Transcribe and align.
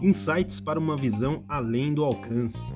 Insights 0.00 0.60
para 0.60 0.78
uma 0.78 0.96
visão 0.96 1.44
além 1.48 1.92
do 1.92 2.04
alcance. 2.04 2.72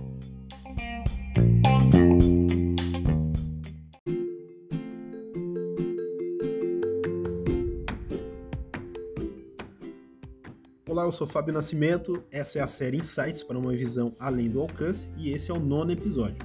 Olá, 10.84 11.04
eu 11.04 11.12
sou 11.12 11.26
Fábio 11.28 11.54
Nascimento, 11.54 12.24
essa 12.28 12.58
é 12.58 12.62
a 12.62 12.66
série 12.66 12.98
Insights 12.98 13.44
para 13.44 13.56
uma 13.56 13.72
visão 13.72 14.12
além 14.18 14.50
do 14.50 14.60
alcance 14.60 15.08
e 15.16 15.30
esse 15.30 15.52
é 15.52 15.54
o 15.54 15.60
nono 15.60 15.92
episódio. 15.92 16.44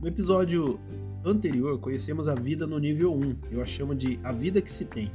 No 0.00 0.08
episódio 0.08 0.80
anterior, 1.24 1.78
conhecemos 1.78 2.26
a 2.26 2.34
vida 2.34 2.66
no 2.66 2.80
nível 2.80 3.14
1, 3.14 3.36
eu 3.52 3.62
a 3.62 3.66
chamo 3.66 3.94
de 3.94 4.18
a 4.24 4.32
vida 4.32 4.60
que 4.60 4.70
se 4.70 4.86
tem. 4.86 5.12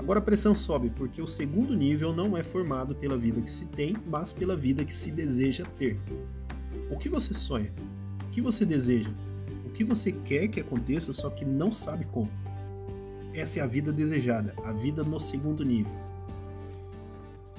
Agora 0.00 0.18
a 0.18 0.22
pressão 0.22 0.54
sobe 0.54 0.88
porque 0.88 1.20
o 1.20 1.26
segundo 1.26 1.76
nível 1.76 2.10
não 2.10 2.34
é 2.34 2.42
formado 2.42 2.94
pela 2.94 3.18
vida 3.18 3.42
que 3.42 3.50
se 3.50 3.66
tem, 3.66 3.94
mas 4.06 4.32
pela 4.32 4.56
vida 4.56 4.82
que 4.82 4.94
se 4.94 5.10
deseja 5.10 5.66
ter. 5.76 6.00
O 6.90 6.96
que 6.96 7.06
você 7.06 7.34
sonha? 7.34 7.70
O 8.24 8.30
que 8.30 8.40
você 8.40 8.64
deseja? 8.64 9.10
O 9.66 9.68
que 9.68 9.84
você 9.84 10.10
quer 10.10 10.48
que 10.48 10.58
aconteça, 10.58 11.12
só 11.12 11.28
que 11.28 11.44
não 11.44 11.70
sabe 11.70 12.06
como? 12.06 12.30
Essa 13.34 13.60
é 13.60 13.62
a 13.62 13.66
vida 13.66 13.92
desejada, 13.92 14.54
a 14.64 14.72
vida 14.72 15.04
no 15.04 15.20
segundo 15.20 15.62
nível 15.62 15.92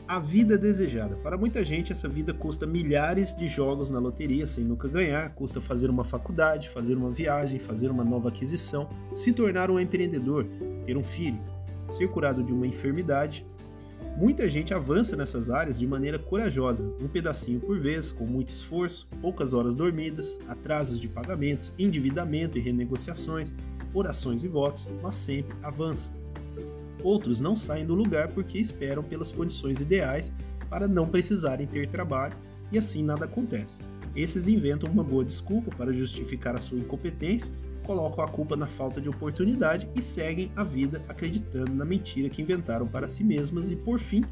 a 0.08 0.20
vida 0.20 0.58
desejada. 0.58 1.16
Para 1.16 1.38
muita 1.38 1.64
gente, 1.64 1.94
essa 1.94 2.10
vida 2.10 2.34
custa 2.34 2.68
milhares 2.68 3.34
de 3.34 3.48
jogos 3.48 3.90
na 3.90 3.98
loteria 3.98 4.46
sem 4.46 4.66
nunca 4.66 4.86
ganhar, 4.90 5.34
custa 5.34 5.62
fazer 5.62 5.90
uma 5.90 6.04
faculdade, 6.04 6.68
fazer 6.68 6.96
uma 6.96 7.10
viagem, 7.10 7.60
fazer 7.60 7.90
uma 7.90 8.04
nova 8.04 8.28
aquisição, 8.28 8.90
se 9.14 9.32
tornar 9.32 9.72
um 9.72 9.80
empreendedor, 9.80 10.46
ter 10.84 10.98
um 10.98 11.04
filho, 11.04 11.40
ser 11.92 12.10
curado 12.10 12.44
de 12.44 12.54
uma 12.54 12.66
enfermidade. 12.66 13.46
Muita 14.18 14.50
gente 14.50 14.74
avança 14.74 15.16
nessas 15.16 15.50
áreas 15.50 15.80
de 15.80 15.88
maneira 15.88 16.20
corajosa, 16.20 16.86
um 17.02 17.08
pedacinho 17.08 17.60
por 17.60 17.80
vez, 17.80 18.12
com 18.12 18.26
muito 18.26 18.50
esforço, 18.50 19.08
poucas 19.22 19.54
horas 19.54 19.74
dormidas, 19.74 20.40
atrasos 20.48 21.00
de 21.00 21.08
pagamentos, 21.08 21.72
endividamento 21.78 22.58
e 22.58 22.62
renegociações, 22.62 23.54
orações 23.94 24.44
e 24.44 24.48
votos, 24.48 24.88
mas 25.02 25.16
sempre 25.16 25.56
avança. 25.64 26.10
Outros 27.04 27.40
não 27.40 27.56
saem 27.56 27.86
do 27.86 27.96
lugar 27.96 28.30
porque 28.30 28.58
esperam 28.58 29.04
pelas 29.04 29.32
condições 29.32 29.80
ideais 29.80 30.32
para 30.70 30.88
não 30.88 31.08
precisarem 31.08 31.66
ter 31.66 31.88
trabalho 31.88 32.36
e 32.72 32.78
assim 32.78 33.04
nada 33.04 33.26
acontece. 33.26 33.80
Esses 34.16 34.48
inventam 34.48 34.90
uma 34.90 35.04
boa 35.04 35.24
desculpa 35.24 35.72
para 35.76 35.94
justificar 35.94 36.56
a 36.56 36.60
sua 36.60 36.80
incompetência, 36.80 37.52
colocam 37.82 38.24
a 38.24 38.28
culpa 38.28 38.56
na 38.56 38.68
falta 38.68 39.02
de 39.02 39.10
oportunidade 39.10 39.90
e 39.96 40.02
seguem 40.02 40.52
a 40.56 40.64
vida 40.64 41.04
acreditando 41.08 41.74
na 41.74 41.86
mentira 41.86 42.30
que 42.30 42.42
inventaram 42.42 42.88
para 42.88 43.08
si 43.08 43.24
mesmas 43.24 43.70
e, 43.72 43.76
por 43.76 44.00
fim, 44.00 44.24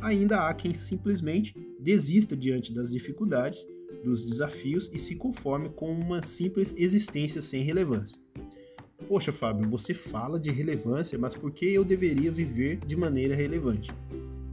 ainda 0.00 0.48
há 0.48 0.54
quem 0.54 0.74
simplesmente 0.74 1.54
desista 1.80 2.36
diante 2.36 2.72
das 2.72 2.90
dificuldades, 2.90 3.66
dos 4.04 4.24
desafios 4.24 4.90
e 4.92 4.98
se 4.98 5.16
conforme 5.16 5.68
com 5.70 5.92
uma 5.92 6.22
simples 6.22 6.74
existência 6.76 7.40
sem 7.40 7.62
relevância. 7.62 8.20
Poxa, 9.08 9.32
Fábio, 9.32 9.68
você 9.68 9.92
fala 9.92 10.38
de 10.38 10.50
relevância, 10.50 11.18
mas 11.18 11.34
por 11.34 11.50
que 11.50 11.66
eu 11.66 11.84
deveria 11.84 12.30
viver 12.30 12.78
de 12.86 12.96
maneira 12.96 13.34
relevante? 13.34 13.92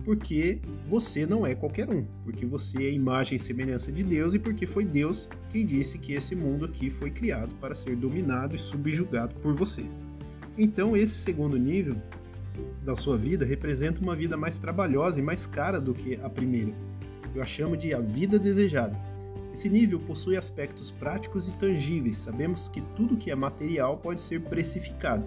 Porque 0.03 0.59
você 0.87 1.25
não 1.25 1.45
é 1.45 1.53
qualquer 1.53 1.89
um, 1.89 2.05
porque 2.23 2.45
você 2.45 2.83
é 2.83 2.91
imagem 2.91 3.35
e 3.35 3.39
semelhança 3.39 3.91
de 3.91 4.01
Deus 4.01 4.33
e 4.33 4.39
porque 4.39 4.65
foi 4.65 4.85
Deus 4.85 5.27
quem 5.49 5.65
disse 5.65 5.97
que 5.97 6.13
esse 6.13 6.35
mundo 6.35 6.65
aqui 6.65 6.89
foi 6.89 7.11
criado 7.11 7.53
para 7.55 7.75
ser 7.75 7.95
dominado 7.95 8.55
e 8.55 8.59
subjugado 8.59 9.35
por 9.35 9.53
você. 9.53 9.83
Então, 10.57 10.95
esse 10.95 11.19
segundo 11.19 11.57
nível 11.57 11.95
da 12.83 12.95
sua 12.95 13.17
vida 13.17 13.45
representa 13.45 14.01
uma 14.01 14.15
vida 14.15 14.35
mais 14.35 14.57
trabalhosa 14.57 15.19
e 15.19 15.23
mais 15.23 15.45
cara 15.45 15.79
do 15.79 15.93
que 15.93 16.15
a 16.21 16.29
primeira. 16.29 16.73
Eu 17.35 17.41
a 17.41 17.45
chamo 17.45 17.77
de 17.77 17.93
a 17.93 17.99
vida 17.99 18.39
desejada 18.39 19.09
esse 19.53 19.67
nível 19.67 19.99
possui 19.99 20.37
aspectos 20.37 20.91
práticos 20.91 21.47
e 21.47 21.53
tangíveis. 21.53 22.17
Sabemos 22.17 22.69
que 22.69 22.81
tudo 22.95 23.17
que 23.17 23.31
é 23.31 23.35
material 23.35 23.97
pode 23.97 24.21
ser 24.21 24.41
precificado. 24.41 25.25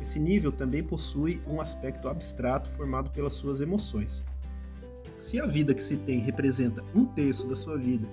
Esse 0.00 0.18
nível 0.18 0.50
também 0.50 0.82
possui 0.82 1.40
um 1.46 1.60
aspecto 1.60 2.08
abstrato 2.08 2.68
formado 2.70 3.10
pelas 3.10 3.34
suas 3.34 3.60
emoções. 3.60 4.22
Se 5.18 5.38
a 5.38 5.46
vida 5.46 5.74
que 5.74 5.82
se 5.82 5.96
tem 5.98 6.18
representa 6.18 6.82
um 6.94 7.04
terço 7.04 7.46
da 7.46 7.54
sua 7.54 7.76
vida 7.76 8.08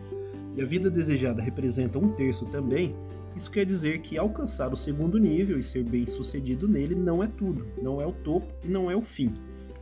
e 0.55 0.61
a 0.61 0.65
vida 0.65 0.89
desejada 0.89 1.41
representa 1.41 1.97
um 1.97 2.09
terço 2.09 2.45
também, 2.47 2.93
isso 3.35 3.51
quer 3.51 3.65
dizer 3.65 3.99
que 3.99 4.17
alcançar 4.17 4.73
o 4.73 4.75
segundo 4.75 5.17
nível 5.17 5.57
e 5.57 5.63
ser 5.63 5.83
bem 5.83 6.07
sucedido 6.07 6.67
nele 6.67 6.95
não 6.95 7.23
é 7.23 7.27
tudo, 7.27 7.67
não 7.81 8.01
é 8.01 8.05
o 8.05 8.11
topo 8.11 8.53
e 8.63 8.67
não 8.67 8.89
é 8.89 8.95
o 8.95 9.01
fim. 9.01 9.33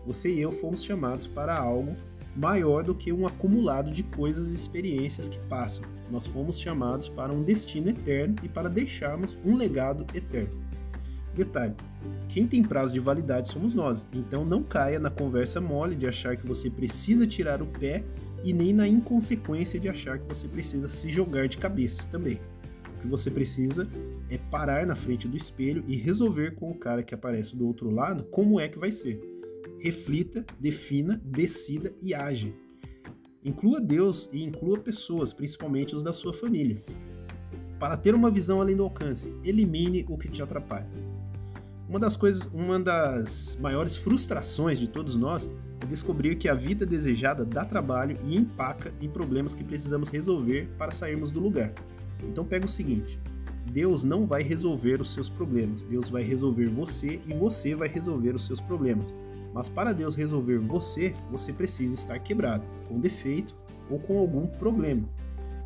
Você 0.06 0.32
e 0.32 0.42
eu 0.42 0.52
fomos 0.52 0.84
chamados 0.84 1.26
para 1.26 1.58
algo 1.58 1.96
maior 2.36 2.84
do 2.84 2.94
que 2.94 3.14
um 3.14 3.26
acumulado 3.26 3.92
de 3.92 4.04
coisas 4.04 4.52
e 4.52 4.54
experiências 4.54 5.28
que 5.28 5.40
passam. 5.48 5.86
Nós 6.12 6.28
fomos 6.28 6.60
chamados 6.60 7.08
para 7.08 7.32
um 7.32 7.42
destino 7.42 7.90
eterno 7.90 8.36
e 8.44 8.50
para 8.50 8.70
deixarmos 8.70 9.38
um 9.44 9.56
legado 9.56 10.06
eterno. 10.14 10.65
Detalhe: 11.36 11.74
quem 12.30 12.48
tem 12.48 12.64
prazo 12.64 12.94
de 12.94 13.00
validade 13.00 13.50
somos 13.50 13.74
nós, 13.74 14.06
então 14.14 14.46
não 14.46 14.64
caia 14.64 15.00
na 15.00 15.10
conversa 15.10 15.60
mole 15.60 15.96
de 15.96 16.08
achar 16.08 16.38
que 16.38 16.48
você 16.48 16.70
precisa 16.70 17.28
tirar 17.28 17.62
o 17.62 17.68
pé 17.68 18.04
e 18.44 18.54
nem 18.54 18.74
na 18.74 18.88
inconsequência 18.88 19.80
de 19.80 19.90
achar 19.90 20.20
que 20.20 20.28
você 20.28 20.48
precisa 20.48 20.88
se 20.88 21.10
jogar 21.10 21.48
de 21.48 21.58
cabeça 21.58 22.08
também. 22.08 22.40
O 22.98 23.02
que 23.02 23.08
você 23.08 23.30
precisa 23.30 23.88
é 24.30 24.38
parar 24.38 24.86
na 24.86 24.96
frente 24.96 25.28
do 25.28 25.36
espelho 25.38 25.84
e 25.88 25.96
resolver 25.96 26.56
com 26.56 26.72
o 26.72 26.76
cara 26.76 27.04
que 27.04 27.14
aparece 27.14 27.56
do 27.56 27.68
outro 27.68 27.90
lado 27.90 28.24
como 28.26 28.60
é 28.60 28.68
que 28.68 28.80
vai 28.80 28.92
ser 28.92 29.36
reflita, 29.86 30.44
defina, 30.60 31.22
decida 31.24 31.94
e 32.02 32.14
age. 32.14 32.56
Inclua 33.44 33.80
Deus 33.80 34.28
e 34.34 34.44
inclua 34.44 34.80
pessoas, 34.80 35.32
principalmente 35.32 35.94
os 35.94 36.02
da 36.02 36.12
sua 36.12 36.34
família. 36.34 36.82
Para 37.80 37.96
ter 37.96 38.16
uma 38.16 38.32
visão 38.32 38.60
além 38.60 38.76
do 38.76 38.84
alcance, 38.84 39.32
elimine 39.44 40.04
o 40.10 40.18
que 40.18 40.28
te 40.28 40.42
atrapalha. 40.42 40.90
Uma 41.88 42.00
das 42.00 42.16
coisas, 42.16 42.50
uma 42.52 42.80
das 42.80 43.58
maiores 43.62 43.96
frustrações 43.96 44.80
de 44.80 44.88
todos 44.88 45.16
nós 45.16 45.48
é 45.80 45.86
descobrir 45.86 46.36
que 46.36 46.50
a 46.50 46.56
vida 46.56 46.84
desejada 46.84 47.46
dá 47.46 47.64
trabalho 47.64 48.18
e 48.24 48.36
empaca 48.36 48.92
em 49.00 49.08
problemas 49.08 49.54
que 49.54 49.64
precisamos 49.64 50.10
resolver 50.10 50.68
para 50.80 50.92
sairmos 50.92 51.30
do 51.30 51.40
lugar. 51.40 51.72
Então 52.24 52.44
pega 52.44 52.66
o 52.66 52.70
seguinte: 52.70 53.20
Deus 53.72 54.04
não 54.04 54.26
vai 54.26 54.42
resolver 54.42 55.00
os 55.00 55.14
seus 55.14 55.30
problemas, 55.30 55.84
Deus 55.84 56.10
vai 56.10 56.24
resolver 56.24 56.68
você 56.68 57.22
e 57.24 57.34
você 57.36 57.76
vai 57.76 57.88
resolver 57.88 58.34
os 58.34 58.48
seus 58.48 58.60
problemas. 58.60 59.14
Mas 59.54 59.70
para 59.70 59.94
Deus 59.94 60.16
resolver 60.16 60.58
você, 60.58 61.16
você 61.30 61.54
precisa 61.54 61.94
estar 61.94 62.18
quebrado, 62.20 62.68
com 62.88 63.00
defeito 63.00 63.56
ou 63.90 64.00
com 64.00 64.18
algum 64.18 64.48
problema. 64.48 65.08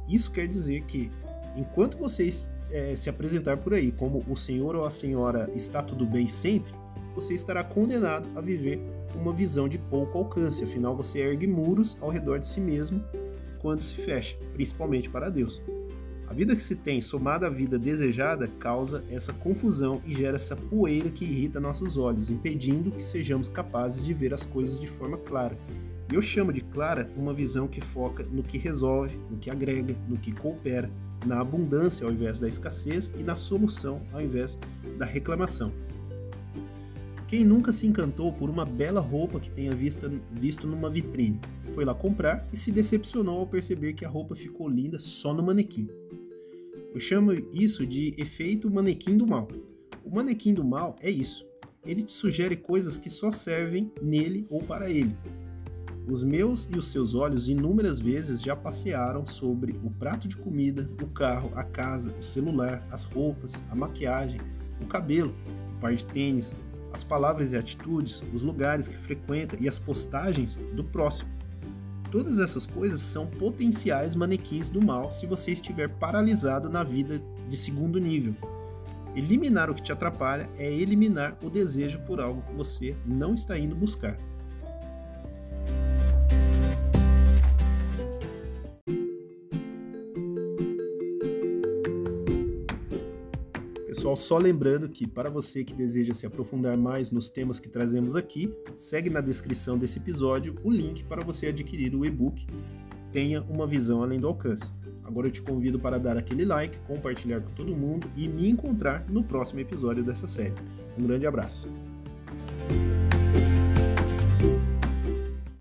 Isso 0.07 0.31
quer 0.31 0.47
dizer 0.47 0.81
que, 0.81 1.09
enquanto 1.55 1.97
você 1.97 2.25
é, 2.71 2.95
se 2.95 3.09
apresentar 3.09 3.57
por 3.57 3.73
aí 3.73 3.91
como 3.91 4.23
o 4.27 4.35
senhor 4.35 4.75
ou 4.75 4.85
a 4.85 4.89
senhora 4.89 5.49
está 5.55 5.81
tudo 5.81 6.05
bem 6.05 6.27
sempre, 6.27 6.71
você 7.15 7.33
estará 7.33 7.63
condenado 7.63 8.29
a 8.35 8.41
viver 8.41 8.79
uma 9.15 9.33
visão 9.33 9.67
de 9.67 9.77
pouco 9.77 10.17
alcance, 10.17 10.63
afinal 10.63 10.95
você 10.95 11.19
ergue 11.19 11.47
muros 11.47 11.97
ao 11.99 12.09
redor 12.09 12.39
de 12.39 12.47
si 12.47 12.61
mesmo 12.61 13.03
quando 13.59 13.81
se 13.81 13.95
fecha, 13.95 14.37
principalmente 14.53 15.09
para 15.09 15.29
Deus. 15.29 15.61
A 16.29 16.33
vida 16.33 16.55
que 16.55 16.61
se 16.61 16.75
tem 16.75 17.01
somada 17.01 17.47
à 17.47 17.49
vida 17.49 17.79
desejada 17.79 18.47
causa 18.59 19.03
essa 19.09 19.33
confusão 19.33 19.99
e 20.05 20.13
gera 20.13 20.35
essa 20.35 20.55
poeira 20.55 21.09
que 21.09 21.25
irrita 21.25 21.59
nossos 21.59 21.97
olhos, 21.97 22.29
impedindo 22.29 22.91
que 22.91 23.03
sejamos 23.03 23.49
capazes 23.49 24.05
de 24.05 24.13
ver 24.13 24.31
as 24.33 24.45
coisas 24.45 24.79
de 24.79 24.85
forma 24.85 25.17
clara. 25.17 25.57
E 26.11 26.13
eu 26.13 26.21
chamo 26.21 26.53
de 26.53 26.61
clara 26.61 27.09
uma 27.17 27.33
visão 27.33 27.67
que 27.67 27.81
foca 27.81 28.23
no 28.31 28.43
que 28.43 28.59
resolve, 28.59 29.17
no 29.29 29.37
que 29.37 29.49
agrega, 29.49 29.95
no 30.07 30.17
que 30.17 30.31
coopera, 30.31 30.89
na 31.25 31.39
abundância 31.39 32.05
ao 32.05 32.11
invés 32.11 32.39
da 32.39 32.47
escassez 32.47 33.13
e 33.17 33.23
na 33.23 33.35
solução 33.35 34.01
ao 34.11 34.21
invés 34.21 34.57
da 34.97 35.05
reclamação. 35.05 35.71
Quem 37.29 37.45
nunca 37.45 37.71
se 37.71 37.85
encantou 37.85 38.33
por 38.33 38.49
uma 38.49 38.65
bela 38.65 38.99
roupa 38.99 39.39
que 39.39 39.51
tenha 39.51 39.75
visto, 39.75 40.65
numa 40.65 40.89
vitrine? 40.89 41.39
Foi 41.67 41.85
lá 41.85 41.93
comprar 41.93 42.47
e 42.51 42.57
se 42.57 42.71
decepcionou 42.71 43.41
ao 43.41 43.45
perceber 43.45 43.93
que 43.93 44.03
a 44.03 44.09
roupa 44.09 44.35
ficou 44.35 44.67
linda 44.67 44.97
só 44.97 45.31
no 45.31 45.43
manequim. 45.43 45.87
Eu 46.91 46.99
chamo 46.99 47.31
isso 47.53 47.85
de 47.85 48.15
efeito 48.17 48.71
manequim 48.71 49.15
do 49.15 49.27
mal. 49.27 49.47
O 50.03 50.09
manequim 50.09 50.55
do 50.55 50.65
mal 50.65 50.95
é 51.01 51.09
isso. 51.11 51.45
Ele 51.85 52.01
te 52.01 52.11
sugere 52.11 52.55
coisas 52.55 52.97
que 52.97 53.11
só 53.11 53.29
servem 53.29 53.91
nele 54.01 54.47
ou 54.49 54.63
para 54.63 54.89
ele. 54.89 55.15
Os 56.07 56.23
meus 56.23 56.67
e 56.71 56.77
os 56.77 56.87
seus 56.87 57.13
olhos 57.13 57.47
inúmeras 57.47 57.99
vezes 57.99 58.41
já 58.41 58.55
passearam 58.55 59.25
sobre 59.25 59.79
o 59.83 59.91
prato 59.91 60.27
de 60.27 60.35
comida, 60.37 60.89
o 61.01 61.07
carro, 61.07 61.51
a 61.55 61.63
casa, 61.63 62.13
o 62.19 62.23
celular, 62.23 62.85
as 62.89 63.03
roupas, 63.03 63.63
a 63.69 63.75
maquiagem, 63.75 64.39
o 64.81 64.87
cabelo, 64.87 65.35
o 65.75 65.79
par 65.79 65.93
de 65.93 66.05
tênis, 66.05 66.53
as 66.91 67.03
palavras 67.03 67.53
e 67.53 67.57
atitudes, 67.57 68.23
os 68.33 68.41
lugares 68.41 68.87
que 68.87 68.97
frequenta 68.97 69.55
e 69.59 69.67
as 69.67 69.77
postagens 69.77 70.57
do 70.73 70.83
próximo. 70.83 71.29
Todas 72.11 72.39
essas 72.39 72.65
coisas 72.65 73.01
são 73.01 73.27
potenciais 73.27 74.15
manequins 74.15 74.69
do 74.69 74.83
mal 74.83 75.11
se 75.11 75.27
você 75.27 75.51
estiver 75.51 75.87
paralisado 75.87 76.67
na 76.67 76.83
vida 76.83 77.21
de 77.47 77.55
segundo 77.55 77.99
nível. 77.99 78.35
Eliminar 79.15 79.69
o 79.69 79.75
que 79.75 79.81
te 79.81 79.91
atrapalha 79.91 80.49
é 80.57 80.71
eliminar 80.71 81.37
o 81.43 81.49
desejo 81.49 81.99
por 82.01 82.19
algo 82.19 82.41
que 82.41 82.53
você 82.53 82.95
não 83.05 83.33
está 83.33 83.57
indo 83.57 83.75
buscar. 83.75 84.17
Pessoal, 93.99 94.15
só 94.15 94.37
lembrando 94.37 94.87
que 94.87 95.05
para 95.05 95.29
você 95.29 95.61
que 95.61 95.73
deseja 95.73 96.13
se 96.13 96.25
aprofundar 96.25 96.77
mais 96.77 97.11
nos 97.11 97.27
temas 97.27 97.59
que 97.59 97.67
trazemos 97.67 98.15
aqui, 98.15 98.49
segue 98.73 99.09
na 99.09 99.19
descrição 99.19 99.77
desse 99.77 99.99
episódio 99.99 100.55
o 100.63 100.71
link 100.71 101.03
para 101.03 101.21
você 101.21 101.47
adquirir 101.47 101.93
o 101.93 102.05
e-book 102.05 102.47
Tenha 103.11 103.41
uma 103.41 103.67
visão 103.67 104.01
além 104.01 104.17
do 104.17 104.29
alcance. 104.29 104.71
Agora 105.03 105.27
eu 105.27 105.31
te 105.31 105.41
convido 105.41 105.77
para 105.77 105.99
dar 105.99 106.15
aquele 106.15 106.45
like, 106.45 106.77
compartilhar 106.83 107.41
com 107.41 107.51
todo 107.51 107.75
mundo 107.75 108.09
e 108.15 108.25
me 108.25 108.47
encontrar 108.47 109.05
no 109.09 109.21
próximo 109.21 109.59
episódio 109.59 110.01
dessa 110.01 110.27
série. 110.27 110.55
Um 110.97 111.03
grande 111.03 111.27
abraço. 111.27 111.67